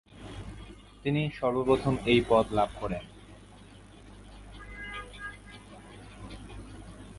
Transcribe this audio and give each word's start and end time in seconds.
তিনি 1.03 1.21
সর্বপ্রথম 1.39 1.93
এই 2.05 2.19
পদ 2.29 2.45
লাভ 2.57 2.69
করেন। 2.79 3.03